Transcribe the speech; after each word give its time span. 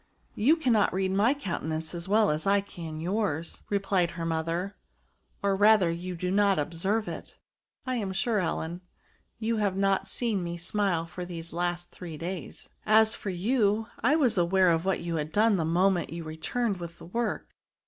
"You 0.47 0.55
cannot 0.55 0.95
read 0.95 1.11
my 1.11 1.35
coun 1.35 1.61
tenance 1.61 1.93
as 1.93 2.07
well 2.07 2.31
as 2.31 2.47
I 2.47 2.59
can 2.59 2.99
yours," 2.99 3.61
replied 3.69 4.09
her 4.09 4.23
T 4.23 4.29
2 4.31 4.33
SOS 4.33 4.45
DEMONSTRATIVE 4.45 4.45
PRONOUNS. 4.47 5.41
mother;" 5.41 5.41
or 5.43 5.55
rather 5.55 5.91
you 5.91 6.15
do 6.15 6.31
not 6.31 6.57
observe 6.57 7.07
it; 7.07 7.35
I 7.85 7.97
am 7.97 8.11
sure^ 8.11 8.41
Ellen, 8.43 8.81
you 9.37 9.57
have 9.57 9.77
not 9.77 10.07
seen 10.07 10.43
me 10.43 10.57
smile 10.57 11.07
these 11.15 11.53
last 11.53 11.91
three 11.91 12.17
days; 12.17 12.67
as 12.83 13.13
for 13.13 13.29
you^ 13.29 13.89
I 13.99 14.15
was 14.15 14.39
aware 14.39 14.71
of 14.71 14.85
what 14.85 15.01
you 15.01 15.17
had 15.17 15.31
done 15.31 15.57
the 15.57 15.65
mo 15.65 15.91
ment 15.91 16.09
you 16.11 16.23
returned 16.23 16.77
with 16.77 16.97
the 16.97 17.05
work. 17.05 17.49